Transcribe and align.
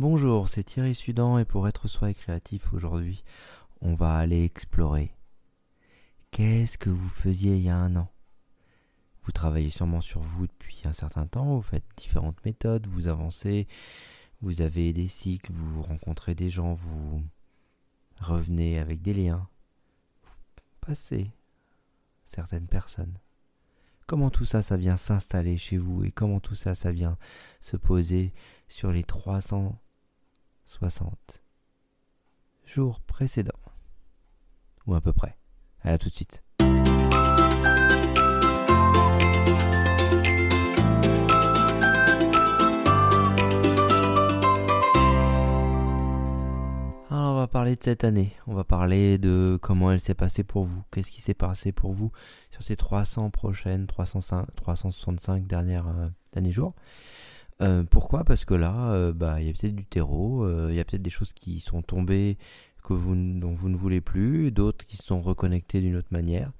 Bonjour, 0.00 0.48
c'est 0.48 0.62
Thierry 0.62 0.94
Sudan 0.94 1.38
et 1.38 1.44
pour 1.44 1.66
être 1.66 1.88
soi 1.88 2.10
et 2.10 2.14
créatif 2.14 2.72
aujourd'hui, 2.72 3.24
on 3.80 3.96
va 3.96 4.14
aller 4.14 4.44
explorer. 4.44 5.12
Qu'est-ce 6.30 6.78
que 6.78 6.88
vous 6.88 7.08
faisiez 7.08 7.56
il 7.56 7.62
y 7.62 7.68
a 7.68 7.76
un 7.76 7.96
an? 7.96 8.08
Vous 9.24 9.32
travaillez 9.32 9.70
sûrement 9.70 10.00
sur 10.00 10.20
vous 10.20 10.46
depuis 10.46 10.82
un 10.84 10.92
certain 10.92 11.26
temps, 11.26 11.56
vous 11.56 11.62
faites 11.62 11.82
différentes 11.96 12.44
méthodes, 12.44 12.86
vous 12.86 13.08
avancez, 13.08 13.66
vous 14.40 14.60
avez 14.60 14.92
des 14.92 15.08
cycles, 15.08 15.50
vous 15.52 15.82
rencontrez 15.82 16.36
des 16.36 16.48
gens, 16.48 16.74
vous 16.74 17.20
revenez 18.20 18.78
avec 18.78 19.02
des 19.02 19.14
liens, 19.14 19.48
vous 20.22 20.76
passez 20.80 21.32
certaines 22.24 22.68
personnes. 22.68 23.18
Comment 24.06 24.30
tout 24.30 24.44
ça, 24.44 24.62
ça 24.62 24.76
vient 24.76 24.96
s'installer 24.96 25.56
chez 25.56 25.76
vous 25.76 26.04
et 26.04 26.12
comment 26.12 26.38
tout 26.38 26.54
ça, 26.54 26.76
ça 26.76 26.92
vient 26.92 27.18
se 27.60 27.76
poser 27.76 28.32
sur 28.68 28.92
les 28.92 29.02
300 29.02 29.76
60 30.68 31.42
jours 32.66 33.00
précédents. 33.00 33.52
Ou 34.86 34.94
à 34.94 35.00
peu 35.00 35.14
près. 35.14 35.38
À 35.82 35.96
tout 35.96 36.10
de 36.10 36.14
suite. 36.14 36.42
Alors 47.10 47.32
on 47.32 47.36
va 47.36 47.46
parler 47.46 47.74
de 47.74 47.82
cette 47.82 48.04
année. 48.04 48.32
On 48.46 48.52
va 48.52 48.64
parler 48.64 49.16
de 49.16 49.58
comment 49.62 49.90
elle 49.90 50.00
s'est 50.00 50.14
passée 50.14 50.44
pour 50.44 50.66
vous. 50.66 50.82
Qu'est-ce 50.90 51.10
qui 51.10 51.22
s'est 51.22 51.32
passé 51.32 51.72
pour 51.72 51.94
vous 51.94 52.12
sur 52.50 52.62
ces 52.62 52.76
300 52.76 53.30
prochaines, 53.30 53.86
305, 53.86 54.54
365 54.54 55.46
dernières, 55.46 55.88
euh, 55.88 56.08
derniers 56.34 56.52
jours? 56.52 56.74
Euh, 57.60 57.82
pourquoi? 57.84 58.24
Parce 58.24 58.44
que 58.44 58.54
là, 58.54 58.92
euh, 58.92 59.12
bah, 59.12 59.40
il 59.40 59.46
y 59.46 59.50
a 59.50 59.52
peut-être 59.52 59.74
du 59.74 59.84
terreau, 59.84 60.44
euh, 60.44 60.68
il 60.70 60.76
y 60.76 60.80
a 60.80 60.84
peut-être 60.84 61.02
des 61.02 61.10
choses 61.10 61.32
qui 61.32 61.60
sont 61.60 61.82
tombées 61.82 62.38
que 62.84 62.92
vous, 62.92 63.14
dont 63.14 63.52
vous 63.52 63.68
ne 63.68 63.76
voulez 63.76 64.00
plus, 64.00 64.52
d'autres 64.52 64.86
qui 64.86 64.96
sont 64.96 65.20
reconnectées 65.20 65.80
d'une 65.80 65.96
autre 65.96 66.08
manière. 66.10 66.52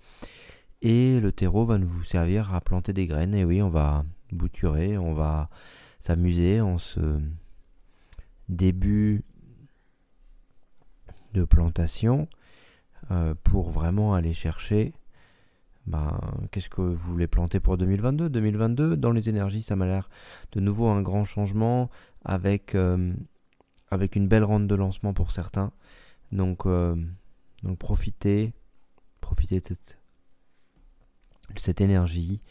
Et 0.82 1.20
le 1.20 1.32
terreau 1.32 1.64
va 1.64 1.78
nous 1.78 2.02
servir 2.02 2.54
à 2.54 2.60
planter 2.60 2.92
des 2.92 3.06
graines. 3.06 3.34
Et 3.34 3.44
oui, 3.44 3.62
on 3.62 3.70
va 3.70 4.04
bouturer, 4.32 4.98
on 4.98 5.14
va 5.14 5.48
s'amuser 6.00 6.60
en 6.60 6.78
ce 6.78 7.20
début 8.48 9.24
de 11.34 11.44
plantation 11.44 12.28
pour 13.42 13.70
vraiment 13.70 14.14
aller 14.14 14.32
chercher 14.32 14.92
ben, 15.88 16.20
qu'est-ce 16.50 16.68
que 16.68 16.82
vous 16.82 17.12
voulez 17.12 17.26
planter 17.26 17.60
pour 17.60 17.78
2022 17.78 18.28
2022, 18.28 18.96
dans 18.96 19.10
les 19.10 19.30
énergies, 19.30 19.62
ça 19.62 19.74
m'a 19.74 19.86
l'air 19.86 20.10
de 20.52 20.60
nouveau 20.60 20.88
un 20.88 21.00
grand 21.00 21.24
changement 21.24 21.88
avec, 22.24 22.74
euh, 22.74 23.14
une 24.14 24.28
belle 24.28 24.44
rente 24.44 24.66
de 24.66 24.74
lancement 24.74 25.14
pour 25.14 25.32
certains. 25.32 25.72
Donc, 26.30 26.66
euh, 26.66 26.94
profitez, 27.78 28.52
profitez 29.22 29.60
de 29.60 29.66
cette, 29.66 29.98
de 31.78 31.82
énergie. 31.82 32.42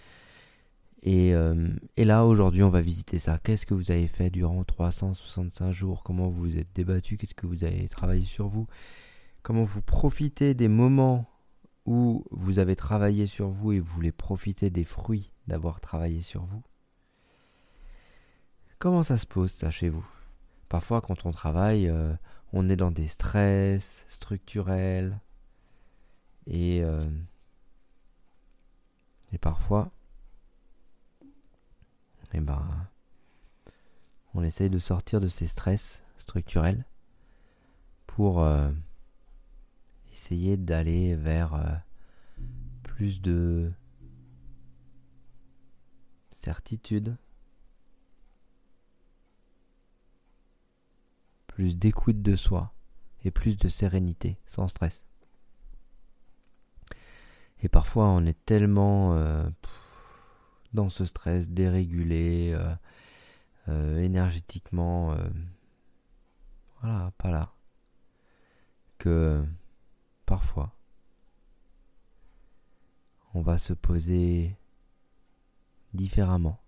Et, 1.04 1.36
euh, 1.36 1.70
et, 1.96 2.06
là, 2.06 2.26
aujourd'hui, 2.26 2.64
on 2.64 2.70
va 2.70 2.82
visiter 2.82 3.20
ça. 3.20 3.38
Qu'est-ce 3.38 3.68
que 3.68 3.76
vous 3.76 3.92
avez 3.92 4.08
fait 4.08 4.32
durant 4.32 4.64
365 4.64 5.72
jours? 5.72 6.02
Comment 6.02 6.28
vous 6.28 6.42
vous 6.42 6.58
êtes 6.58 6.74
débattu? 6.74 7.18
Qu'est-ce 7.18 7.36
que 7.36 7.46
vous 7.46 7.64
avez 7.64 7.88
travaillé 7.88 8.24
sur 8.24 8.48
vous? 8.48 8.66
Comment 9.44 9.64
vous 9.64 9.84
profitez 9.84 10.56
des 10.56 10.68
moments 10.68 11.30
où 11.88 12.26
vous 12.32 12.60
avez 12.60 12.76
travaillé 12.76 13.26
sur 13.26 13.48
vous 13.48 13.72
et 13.72 13.80
vous 13.80 13.92
voulez 13.96 14.12
profiter 14.12 14.70
des 14.70 14.84
fruits 14.84 15.32
d'avoir 15.48 15.80
travaillé 15.80 16.22
sur 16.22 16.44
vous 16.44 16.62
Comment 18.78 19.02
ça 19.02 19.18
se 19.18 19.26
pose 19.26 19.52
ça 19.52 19.72
chez 19.72 19.90
vous? 19.90 20.06
Parfois 20.70 21.02
quand 21.02 21.26
on 21.26 21.32
travaille, 21.32 21.88
euh, 21.88 22.14
on 22.54 22.70
est 22.70 22.76
dans 22.76 22.92
des 22.92 23.08
stress 23.08 24.06
structurels 24.10 25.20
et, 26.46 26.84
euh, 26.84 27.00
et 29.32 29.38
parfois, 29.38 29.90
eh 32.34 32.40
ben, 32.42 32.68
on 34.34 34.44
essaye 34.44 34.70
de 34.70 34.78
sortir 34.78 35.22
de 35.22 35.28
ces 35.28 35.48
stress 35.48 36.04
structurels 36.18 36.86
pour 38.06 38.44
euh, 38.44 38.70
essayer 40.18 40.58
d'aller 40.58 41.16
vers 41.16 41.54
euh, 41.54 41.76
plus 42.82 43.22
de 43.22 43.72
certitude, 46.34 47.16
plus 51.46 51.78
d'écoute 51.78 52.24
de 52.24 52.36
soi 52.36 52.74
et 53.24 53.30
plus 53.30 53.58
de 53.58 53.68
sérénité, 53.68 54.40
sans 54.48 54.68
stress. 54.68 55.06
Et 57.62 57.70
parfois 57.70 58.06
on 58.08 58.26
est 58.26 58.44
tellement 58.46 59.14
euh, 59.14 59.48
dans 60.74 60.90
ce 60.90 61.06
stress 61.06 61.50
dérégulé, 61.50 62.58
euh, 63.68 63.98
énergétiquement, 64.02 65.16
voilà, 66.82 67.12
pas 67.20 67.30
là, 67.30 67.54
que 68.98 69.46
parfois, 70.28 70.72
on 73.34 73.42
va 73.42 73.58
se 73.58 73.74
poser 73.74 74.56
différemment 75.94 76.60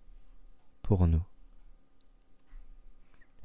pour 0.82 1.06
nous. 1.06 1.22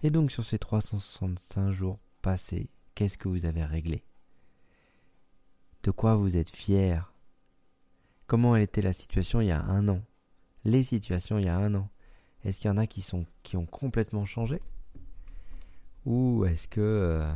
Et 0.03 0.09
donc 0.09 0.31
sur 0.31 0.43
ces 0.43 0.57
365 0.57 1.71
jours 1.71 1.99
passés, 2.21 2.69
qu'est-ce 2.95 3.17
que 3.17 3.27
vous 3.27 3.45
avez 3.45 3.65
réglé? 3.65 4.03
De 5.83 5.91
quoi 5.91 6.15
vous 6.15 6.37
êtes 6.37 6.55
fier? 6.55 7.13
Comment 8.25 8.55
était 8.55 8.81
la 8.81 8.93
situation 8.93 9.41
il 9.41 9.47
y 9.47 9.51
a 9.51 9.61
un 9.63 9.87
an? 9.89 10.01
Les 10.63 10.81
situations 10.81 11.37
il 11.37 11.45
y 11.45 11.49
a 11.49 11.57
un 11.57 11.75
an? 11.75 11.89
Est-ce 12.45 12.59
qu'il 12.61 12.69
y 12.69 12.73
en 12.73 12.77
a 12.77 12.87
qui, 12.87 13.05
ont 13.55 13.65
complètement 13.65 14.25
changé? 14.25 14.61
Ou 16.05 16.45
est-ce 16.45 16.67
que 16.67 16.79
euh, 16.79 17.33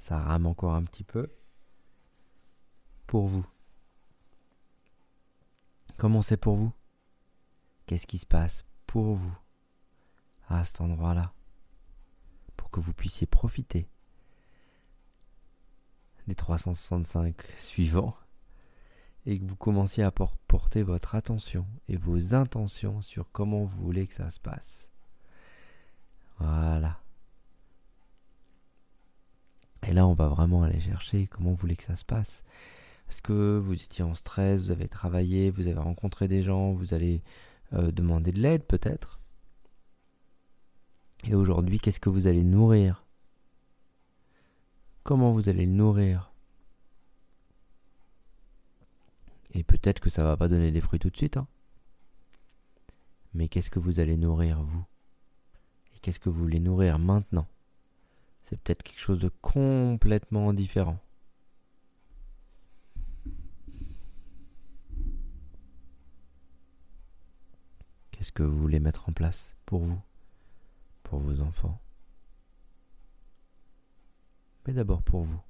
ça 0.00 0.18
rame 0.18 0.46
encore 0.46 0.74
un 0.74 0.82
petit 0.82 1.04
peu. 1.04 1.30
Pour 3.06 3.26
vous. 3.26 3.46
Comment 5.96 6.22
c'est 6.22 6.36
pour 6.36 6.56
vous? 6.56 6.72
Qu'est-ce 7.86 8.06
qui 8.06 8.18
se 8.18 8.26
passe 8.26 8.64
pour 8.86 9.14
vous 9.14 9.38
à 10.48 10.64
cet 10.64 10.80
endroit-là? 10.80 11.32
Pour 12.56 12.70
que 12.70 12.80
vous 12.80 12.94
puissiez 12.94 13.26
profiter 13.26 13.88
des 16.26 16.34
365 16.34 17.34
suivants 17.56 18.16
et 19.26 19.38
que 19.38 19.44
vous 19.44 19.56
commenciez 19.56 20.04
à 20.04 20.10
porter 20.10 20.82
votre 20.82 21.14
attention 21.14 21.66
et 21.88 21.96
vos 21.96 22.34
intentions 22.34 23.02
sur 23.02 23.30
comment 23.32 23.64
vous 23.64 23.82
voulez 23.82 24.06
que 24.06 24.14
ça 24.14 24.30
se 24.30 24.40
passe. 24.40 24.90
Voilà. 26.38 27.00
Et 29.86 29.92
là, 29.92 30.06
on 30.06 30.14
va 30.14 30.28
vraiment 30.28 30.62
aller 30.62 30.80
chercher 30.80 31.26
comment 31.26 31.50
vous 31.50 31.56
voulez 31.56 31.76
que 31.76 31.84
ça 31.84 31.96
se 31.96 32.04
passe. 32.04 32.44
Est-ce 33.08 33.22
que 33.22 33.58
vous 33.58 33.74
étiez 33.74 34.04
en 34.04 34.14
stress, 34.14 34.64
vous 34.64 34.70
avez 34.70 34.88
travaillé, 34.88 35.50
vous 35.50 35.66
avez 35.66 35.80
rencontré 35.80 36.28
des 36.28 36.42
gens, 36.42 36.72
vous 36.72 36.94
allez 36.94 37.22
euh, 37.72 37.90
demander 37.90 38.30
de 38.32 38.40
l'aide 38.40 38.64
peut-être? 38.64 39.18
Et 41.24 41.34
aujourd'hui, 41.34 41.78
qu'est-ce 41.78 42.00
que 42.00 42.08
vous 42.08 42.26
allez 42.26 42.44
nourrir? 42.44 43.04
Comment 45.02 45.32
vous 45.32 45.48
allez 45.48 45.66
le 45.66 45.72
nourrir? 45.72 46.30
Et 49.52 49.64
peut-être 49.64 50.00
que 50.00 50.10
ça 50.10 50.22
va 50.22 50.36
pas 50.36 50.48
donner 50.48 50.70
des 50.70 50.80
fruits 50.80 51.00
tout 51.00 51.10
de 51.10 51.16
suite. 51.16 51.36
Hein. 51.36 51.48
Mais 53.34 53.48
qu'est-ce 53.48 53.70
que 53.70 53.78
vous 53.78 54.00
allez 54.00 54.16
nourrir 54.16 54.62
vous? 54.62 54.84
Et 55.94 55.98
qu'est-ce 55.98 56.20
que 56.20 56.28
vous 56.28 56.40
voulez 56.40 56.60
nourrir 56.60 56.98
maintenant? 56.98 57.48
C'est 58.42 58.58
peut-être 58.60 58.82
quelque 58.82 58.98
chose 59.00 59.20
de 59.20 59.28
complètement 59.40 60.52
différent. 60.52 60.98
Qu'est-ce 68.10 68.32
que 68.32 68.42
vous 68.42 68.58
voulez 68.58 68.80
mettre 68.80 69.08
en 69.08 69.12
place 69.12 69.54
pour 69.64 69.80
vous, 69.80 70.00
pour 71.02 71.20
vos 71.20 71.40
enfants? 71.40 71.80
Mais 74.66 74.74
d'abord 74.74 75.02
pour 75.02 75.22
vous. 75.22 75.40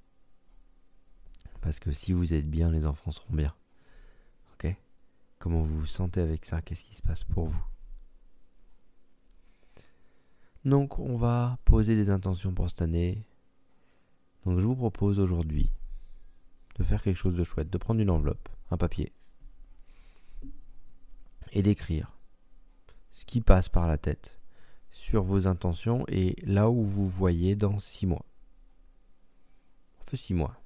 Parce 1.61 1.79
que 1.79 1.93
si 1.93 2.13
vous 2.13 2.33
êtes 2.33 2.49
bien, 2.49 2.71
les 2.71 2.87
enfants 2.87 3.13
seront 3.13 3.35
bien. 3.35 3.55
Ok? 4.55 4.75
Comment 5.39 5.63
vous 5.63 5.81
vous 5.81 5.87
sentez 5.87 6.21
avec 6.21 6.45
ça? 6.45 6.63
Qu'est-ce 6.63 6.85
qui 6.85 6.95
se 6.95 7.03
passe 7.03 7.25
pour 7.25 7.47
vous? 7.47 7.65
Donc 10.65 10.99
on 10.99 11.17
va 11.17 11.59
poser 11.65 11.97
des 11.97 12.11
intentions 12.11 12.53
pour 12.53 12.69
cette 12.69 12.83
année. 12.83 13.25
Donc 14.45 14.59
je 14.59 14.67
vous 14.67 14.77
propose 14.77 15.19
aujourd'hui 15.19 15.71
de 16.77 16.85
faire 16.85 17.03
quelque 17.03 17.17
chose 17.17 17.37
de 17.37 17.45
chouette, 17.45 17.71
de 17.71 17.79
prendre 17.79 18.01
une 18.01 18.11
enveloppe, 18.11 18.49
un 18.71 18.77
papier, 18.77 19.13
et 21.53 21.63
d'écrire 21.63 22.17
ce 23.13 23.25
qui 23.25 23.41
passe 23.41 23.69
par 23.69 23.87
la 23.87 23.99
tête 23.99 24.39
sur 24.91 25.23
vos 25.23 25.47
intentions 25.47 26.05
et 26.09 26.37
là 26.43 26.71
où 26.71 26.83
vous 26.85 27.09
voyez 27.09 27.55
dans 27.55 27.79
six 27.79 28.07
mois. 28.07 28.25
On 30.01 30.05
fait 30.11 30.17
six 30.17 30.35
mois. 30.35 30.57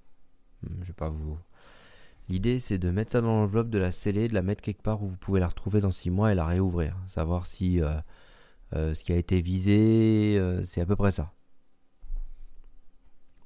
Hmm, 0.63 0.81
je 0.83 0.87
vais 0.87 0.93
pas 0.93 1.11
vous. 1.11 1.39
L'idée, 2.29 2.59
c'est 2.59 2.79
de 2.79 2.91
mettre 2.91 3.13
ça 3.13 3.21
dans 3.21 3.41
l'enveloppe, 3.41 3.69
de 3.69 3.79
la 3.79 3.91
sceller, 3.91 4.29
de 4.29 4.35
la 4.35 4.43
mettre 4.43 4.63
quelque 4.63 4.83
part 4.83 5.03
où 5.03 5.09
vous 5.09 5.17
pouvez 5.17 5.41
la 5.41 5.49
retrouver 5.49 5.81
dans 5.81 5.91
six 5.91 6.11
mois 6.11 6.33
et 6.33 6.35
la 6.35 6.47
réouvrir. 6.47 6.97
Savoir 7.07 7.45
si 7.45 7.83
euh, 7.83 8.01
ce 8.75 9.05
qui 9.05 9.13
a 9.13 9.17
été 9.17 9.41
visé, 9.41 10.37
euh, 10.39 10.65
c'est 10.65 10.81
à 10.81 10.87
peu 10.87 10.97
près 10.97 11.13
ça. 11.13 11.33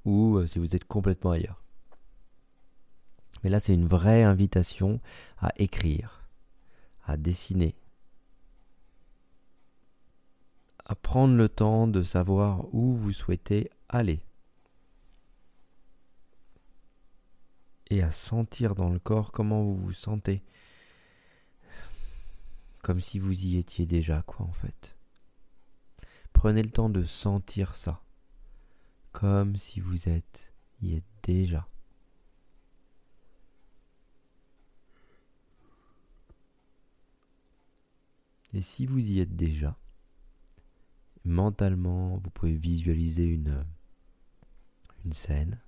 Ou 0.04 0.44
si 0.46 0.58
vous 0.58 0.74
êtes 0.74 0.86
complètement 0.86 1.32
ailleurs. 1.32 1.62
Mais 3.42 3.50
là, 3.50 3.60
c'est 3.60 3.74
une 3.74 3.86
vraie 3.86 4.24
invitation 4.24 5.00
à 5.38 5.52
écrire, 5.56 6.26
à 7.04 7.16
dessiner, 7.16 7.76
à 10.86 10.94
prendre 10.94 11.34
le 11.34 11.48
temps 11.48 11.86
de 11.86 12.02
savoir 12.02 12.72
où 12.74 12.94
vous 12.94 13.12
souhaitez 13.12 13.70
aller. 13.88 14.20
Et 17.90 18.02
à 18.02 18.10
sentir 18.10 18.74
dans 18.74 18.90
le 18.90 18.98
corps 18.98 19.30
comment 19.30 19.62
vous 19.62 19.76
vous 19.76 19.92
sentez. 19.92 20.42
Comme 22.82 23.00
si 23.00 23.18
vous 23.18 23.44
y 23.44 23.56
étiez 23.58 23.86
déjà, 23.86 24.22
quoi, 24.22 24.46
en 24.46 24.52
fait. 24.52 24.97
Prenez 26.38 26.62
le 26.62 26.70
temps 26.70 26.88
de 26.88 27.02
sentir 27.02 27.74
ça. 27.74 28.00
Comme 29.10 29.56
si 29.56 29.80
vous 29.80 30.08
êtes 30.08 30.52
y 30.80 30.94
êtes 30.94 31.02
déjà. 31.24 31.66
Et 38.54 38.62
si 38.62 38.86
vous 38.86 39.00
y 39.00 39.18
êtes 39.18 39.34
déjà, 39.34 39.76
mentalement, 41.24 42.18
vous 42.18 42.30
pouvez 42.30 42.54
visualiser 42.54 43.24
une, 43.24 43.66
une 45.04 45.14
scène. 45.14 45.58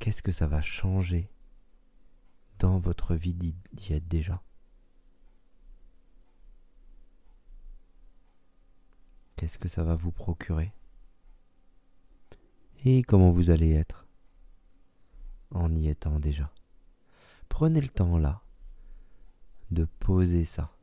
Qu'est-ce 0.00 0.20
que 0.20 0.32
ça 0.32 0.48
va 0.48 0.62
changer 0.62 1.30
dans 2.58 2.80
votre 2.80 3.14
vie 3.14 3.34
d'y 3.34 3.54
être 3.92 4.08
déjà? 4.08 4.42
Qu'est-ce 9.36 9.58
que 9.58 9.68
ça 9.68 9.82
va 9.82 9.94
vous 9.94 10.12
procurer? 10.12 10.72
Et 12.84 13.02
comment 13.02 13.30
vous 13.30 13.50
allez 13.50 13.72
être? 13.72 14.06
En 15.50 15.74
y 15.74 15.88
étant 15.88 16.18
déjà 16.18 16.52
Prenez 17.48 17.80
le 17.80 17.88
temps 17.88 18.18
là 18.18 18.42
de 19.70 19.84
poser 19.84 20.44
ça 20.44 20.76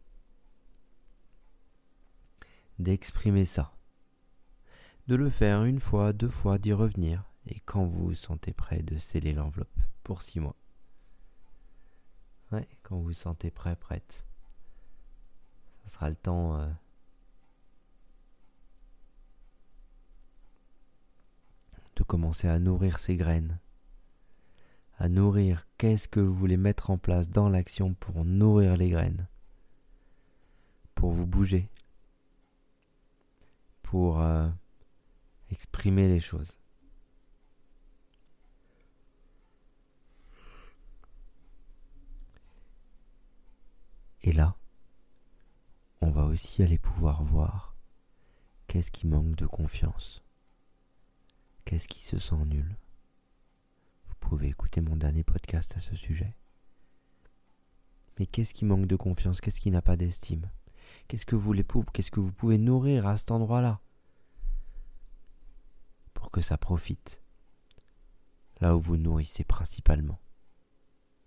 d'exprimer 2.79 3.45
ça. 3.45 3.73
De 5.07 5.15
le 5.15 5.29
faire 5.29 5.63
une 5.63 5.79
fois, 5.79 6.13
deux 6.13 6.29
fois, 6.29 6.57
d'y 6.57 6.73
revenir, 6.73 7.23
et 7.47 7.59
quand 7.61 7.85
vous 7.85 8.07
vous 8.07 8.15
sentez 8.15 8.53
prêt, 8.53 8.81
de 8.81 8.97
sceller 8.97 9.33
l'enveloppe 9.33 9.79
pour 10.03 10.21
six 10.21 10.39
mois. 10.39 10.55
Ouais, 12.51 12.67
quand 12.83 12.97
vous 12.97 13.05
vous 13.05 13.13
sentez 13.13 13.51
prêt, 13.51 13.75
prête. 13.75 14.25
Ça 15.85 15.95
sera 15.95 16.09
le 16.09 16.15
temps. 16.15 16.55
Euh, 16.57 16.69
de 21.95 22.03
commencer 22.03 22.47
à 22.47 22.59
nourrir 22.59 22.99
ces 22.99 23.15
graines. 23.15 23.59
À 24.97 25.09
nourrir, 25.09 25.67
qu'est-ce 25.77 26.07
que 26.07 26.19
vous 26.19 26.33
voulez 26.33 26.57
mettre 26.57 26.89
en 26.89 26.97
place 26.97 27.29
dans 27.29 27.49
l'action 27.49 27.93
pour 27.93 28.25
nourrir 28.25 28.75
les 28.75 28.89
graines? 28.89 29.27
Pour 30.95 31.11
vous 31.11 31.27
bouger, 31.27 31.69
pour 33.81 34.21
euh, 34.21 34.49
exprimer 35.49 36.07
les 36.07 36.19
choses. 36.19 36.57
Et 44.21 44.31
là, 44.31 44.55
on 45.99 46.09
va 46.09 46.23
aussi 46.23 46.63
aller 46.63 46.77
pouvoir 46.77 47.23
voir 47.23 47.75
qu'est-ce 48.67 48.89
qui 48.89 49.05
manque 49.05 49.35
de 49.35 49.45
confiance, 49.45 50.22
qu'est-ce 51.65 51.87
qui 51.87 52.03
se 52.03 52.19
sent 52.19 52.45
nul? 52.45 52.75
Vous 54.07 54.15
pouvez 54.19 54.47
écouter 54.47 54.81
mon 54.81 54.95
dernier 54.95 55.23
podcast 55.23 55.73
à 55.75 55.79
ce 55.79 55.95
sujet. 55.95 56.35
Mais 58.19 58.25
qu'est-ce 58.25 58.53
qui 58.53 58.65
manque 58.65 58.85
de 58.85 58.95
confiance, 58.95 59.41
qu'est-ce 59.41 59.59
qui 59.59 59.71
n'a 59.71 59.81
pas 59.81 59.97
d'estime? 59.97 60.49
Qu'est-ce 61.07 61.25
que 61.25 61.35
vous 61.35 61.53
les 61.53 61.65
qu'est-ce 61.93 62.11
que 62.11 62.19
vous 62.19 62.31
pouvez 62.31 62.57
nourrir 62.57 63.07
à 63.07 63.17
cet 63.17 63.31
endroit-là? 63.31 63.79
Pour 66.13 66.31
que 66.31 66.41
ça 66.41 66.57
profite 66.57 67.21
là 68.61 68.75
où 68.75 68.79
vous 68.79 68.97
nourrissez 68.97 69.43
principalement 69.43 70.19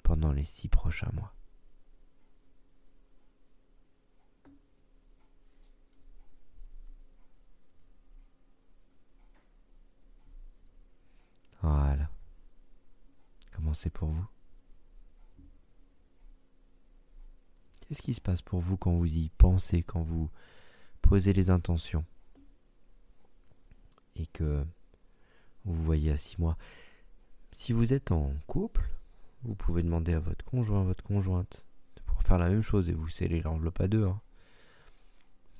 pendant 0.02 0.32
les 0.32 0.44
six 0.44 0.68
prochains 0.68 1.10
mois. 1.12 1.34
Voilà. 11.62 12.08
Pour 13.92 14.08
vous? 14.08 14.26
Qu'est-ce 17.80 18.02
qui 18.02 18.14
se 18.14 18.20
passe 18.20 18.42
pour 18.42 18.60
vous 18.60 18.76
quand 18.76 18.92
vous 18.92 19.16
y 19.16 19.28
pensez, 19.38 19.82
quand 19.82 20.02
vous 20.02 20.30
posez 21.02 21.32
les 21.32 21.50
intentions? 21.50 22.04
Et 24.14 24.26
que 24.26 24.64
vous 25.64 25.82
voyez 25.82 26.10
à 26.12 26.16
six 26.16 26.38
mois 26.38 26.56
Si 27.52 27.72
vous 27.72 27.92
êtes 27.92 28.12
en 28.12 28.32
couple, 28.46 28.88
vous 29.42 29.54
pouvez 29.54 29.82
demander 29.82 30.14
à 30.14 30.20
votre 30.20 30.44
conjoint, 30.44 30.82
votre 30.84 31.04
conjointe, 31.04 31.64
pour 32.06 32.22
faire 32.22 32.38
la 32.38 32.48
même 32.48 32.62
chose 32.62 32.88
et 32.88 32.94
vous 32.94 33.08
scellez 33.08 33.40
l'enveloppe 33.42 33.80
à 33.80 33.88
deux. 33.88 34.04
Hein. 34.04 34.20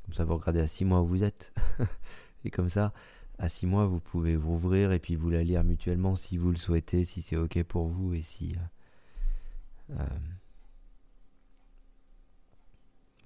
Comme 0.04 0.14
ça, 0.14 0.24
vous 0.24 0.36
regardez 0.36 0.60
à 0.60 0.68
six 0.68 0.84
mois 0.84 1.02
où 1.02 1.06
vous 1.06 1.24
êtes. 1.24 1.52
et 2.44 2.50
comme 2.50 2.70
ça, 2.70 2.92
à 3.38 3.48
six 3.48 3.66
mois, 3.66 3.86
vous 3.86 4.00
pouvez 4.00 4.36
vous 4.36 4.54
ouvrir 4.54 4.92
et 4.92 4.98
puis 4.98 5.14
vous 5.14 5.30
la 5.30 5.42
lire 5.42 5.62
mutuellement 5.62 6.16
si 6.16 6.38
vous 6.38 6.50
le 6.50 6.56
souhaitez, 6.56 7.04
si 7.04 7.22
c'est 7.22 7.36
OK 7.36 7.62
pour 7.64 7.88
vous 7.88 8.14
et 8.14 8.22
si. 8.22 8.56
Euh, 8.56 9.94
euh, 10.00 10.18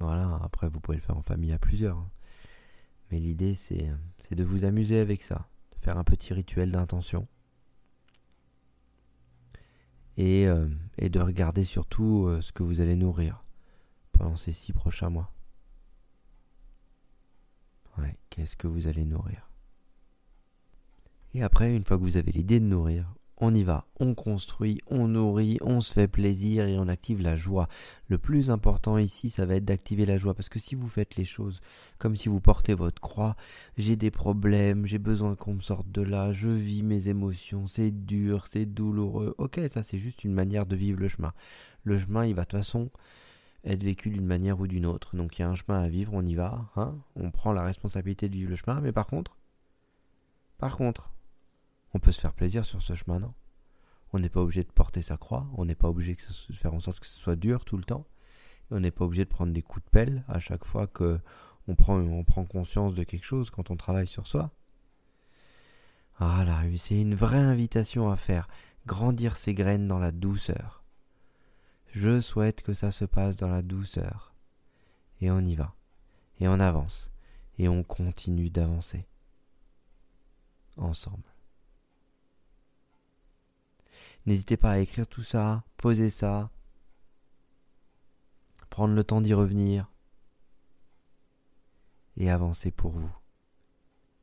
voilà, 0.00 0.40
après 0.42 0.68
vous 0.68 0.80
pouvez 0.80 0.96
le 0.96 1.02
faire 1.02 1.16
en 1.16 1.22
famille 1.22 1.52
à 1.52 1.58
plusieurs. 1.58 1.98
Hein. 1.98 2.10
Mais 3.10 3.20
l'idée 3.20 3.54
c'est, 3.54 3.88
de 4.30 4.44
vous 4.44 4.64
amuser 4.64 4.98
avec 4.98 5.22
ça, 5.22 5.48
de 5.72 5.78
faire 5.78 5.98
un 5.98 6.04
petit 6.04 6.32
rituel 6.32 6.72
d'intention. 6.72 7.28
Et, 10.16 10.46
euh, 10.46 10.68
et, 10.98 11.08
de 11.08 11.20
regarder 11.20 11.64
surtout 11.64 12.26
euh, 12.26 12.42
ce 12.42 12.52
que 12.52 12.62
vous 12.62 12.80
allez 12.80 12.96
nourrir 12.96 13.42
pendant 14.12 14.36
ces 14.36 14.52
six 14.52 14.72
prochains 14.72 15.08
mois. 15.08 15.32
Ouais, 17.96 18.18
qu'est-ce 18.28 18.56
que 18.56 18.66
vous 18.66 18.86
allez 18.86 19.06
nourrir? 19.06 19.49
Et 21.34 21.42
après, 21.42 21.74
une 21.74 21.84
fois 21.84 21.96
que 21.96 22.02
vous 22.02 22.16
avez 22.16 22.32
l'idée 22.32 22.60
de 22.60 22.64
nourrir, 22.64 23.14
on 23.42 23.54
y 23.54 23.62
va, 23.62 23.86
on 23.98 24.14
construit, 24.14 24.80
on 24.86 25.08
nourrit, 25.08 25.56
on 25.62 25.80
se 25.80 25.92
fait 25.92 26.08
plaisir 26.08 26.66
et 26.66 26.78
on 26.78 26.88
active 26.88 27.22
la 27.22 27.36
joie. 27.36 27.68
Le 28.08 28.18
plus 28.18 28.50
important 28.50 28.98
ici, 28.98 29.30
ça 29.30 29.46
va 29.46 29.56
être 29.56 29.64
d'activer 29.64 30.04
la 30.04 30.18
joie 30.18 30.34
parce 30.34 30.50
que 30.50 30.58
si 30.58 30.74
vous 30.74 30.88
faites 30.88 31.16
les 31.16 31.24
choses 31.24 31.60
comme 31.98 32.16
si 32.16 32.28
vous 32.28 32.40
portez 32.40 32.74
votre 32.74 33.00
croix, 33.00 33.36
j'ai 33.78 33.96
des 33.96 34.10
problèmes, 34.10 34.86
j'ai 34.86 34.98
besoin 34.98 35.36
qu'on 35.36 35.54
me 35.54 35.60
sorte 35.60 35.90
de 35.90 36.02
là, 36.02 36.32
je 36.32 36.48
vis 36.48 36.82
mes 36.82 37.08
émotions, 37.08 37.66
c'est 37.66 37.90
dur, 37.90 38.46
c'est 38.46 38.66
douloureux. 38.66 39.34
Ok, 39.38 39.58
ça 39.68 39.82
c'est 39.82 39.98
juste 39.98 40.24
une 40.24 40.34
manière 40.34 40.66
de 40.66 40.76
vivre 40.76 41.00
le 41.00 41.08
chemin. 41.08 41.32
Le 41.84 41.98
chemin, 41.98 42.26
il 42.26 42.34
va 42.34 42.42
de 42.42 42.48
toute 42.48 42.58
façon 42.58 42.90
être 43.64 43.82
vécu 43.82 44.10
d'une 44.10 44.26
manière 44.26 44.60
ou 44.60 44.66
d'une 44.66 44.86
autre. 44.86 45.16
Donc 45.16 45.38
il 45.38 45.42
y 45.42 45.44
a 45.44 45.48
un 45.48 45.54
chemin 45.54 45.80
à 45.80 45.88
vivre, 45.88 46.12
on 46.14 46.24
y 46.26 46.34
va, 46.34 46.70
hein 46.76 46.94
on 47.16 47.30
prend 47.30 47.52
la 47.52 47.62
responsabilité 47.62 48.28
de 48.28 48.34
vivre 48.34 48.50
le 48.50 48.56
chemin, 48.56 48.80
mais 48.82 48.92
par 48.92 49.06
contre, 49.06 49.36
par 50.58 50.76
contre, 50.76 51.10
on 51.94 51.98
peut 51.98 52.12
se 52.12 52.20
faire 52.20 52.32
plaisir 52.32 52.64
sur 52.64 52.82
ce 52.82 52.94
chemin, 52.94 53.18
non? 53.18 53.34
On 54.12 54.18
n'est 54.18 54.28
pas 54.28 54.40
obligé 54.40 54.64
de 54.64 54.72
porter 54.72 55.02
sa 55.02 55.16
croix, 55.16 55.46
on 55.56 55.64
n'est 55.64 55.74
pas 55.74 55.88
obligé 55.88 56.16
de 56.16 56.54
faire 56.54 56.74
en 56.74 56.80
sorte 56.80 57.00
que 57.00 57.06
ce 57.06 57.18
soit 57.18 57.36
dur 57.36 57.64
tout 57.64 57.76
le 57.76 57.84
temps, 57.84 58.06
on 58.70 58.80
n'est 58.80 58.90
pas 58.90 59.04
obligé 59.04 59.24
de 59.24 59.30
prendre 59.30 59.52
des 59.52 59.62
coups 59.62 59.84
de 59.84 59.90
pelle 59.90 60.24
à 60.28 60.38
chaque 60.38 60.64
fois 60.64 60.86
que 60.86 61.20
on 61.68 61.74
prend, 61.74 61.98
on 61.98 62.24
prend 62.24 62.44
conscience 62.44 62.94
de 62.94 63.04
quelque 63.04 63.24
chose 63.24 63.50
quand 63.50 63.70
on 63.70 63.76
travaille 63.76 64.08
sur 64.08 64.26
soi. 64.26 64.50
Ah 66.18 66.44
là, 66.44 66.62
c'est 66.76 67.00
une 67.00 67.14
vraie 67.14 67.38
invitation 67.38 68.10
à 68.10 68.16
faire, 68.16 68.48
grandir 68.86 69.36
ses 69.36 69.54
graines 69.54 69.88
dans 69.88 69.98
la 69.98 70.10
douceur. 70.12 70.84
Je 71.92 72.20
souhaite 72.20 72.62
que 72.62 72.74
ça 72.74 72.92
se 72.92 73.04
passe 73.04 73.36
dans 73.36 73.48
la 73.48 73.62
douceur. 73.62 74.34
Et 75.20 75.30
on 75.30 75.40
y 75.40 75.54
va. 75.54 75.74
Et 76.38 76.48
on 76.48 76.60
avance. 76.60 77.10
Et 77.58 77.68
on 77.68 77.82
continue 77.82 78.50
d'avancer. 78.50 79.06
Ensemble. 80.76 81.24
N'hésitez 84.26 84.56
pas 84.56 84.72
à 84.72 84.78
écrire 84.78 85.06
tout 85.06 85.22
ça, 85.22 85.64
poser 85.76 86.10
ça, 86.10 86.50
prendre 88.68 88.94
le 88.94 89.04
temps 89.04 89.20
d'y 89.20 89.34
revenir. 89.34 89.90
et 92.16 92.28
avancer 92.28 92.70
pour 92.70 92.90
vous, 92.90 93.10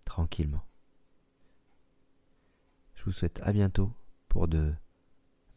tranquillement. 0.05 0.63
Je 2.95 3.03
vous 3.05 3.11
souhaite 3.11 3.39
à 3.41 3.51
bientôt 3.51 3.91
pour 4.27 4.47
de 4.47 4.73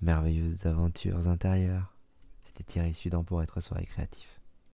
merveilleuses 0.00 0.64
aventures 0.64 1.28
intérieures. 1.28 1.94
C'était 2.44 2.64
Thierry 2.64 2.94
Sudan 2.94 3.24
pour 3.24 3.42
être 3.42 3.60
soirée 3.60 3.84
créatif. 3.84 4.39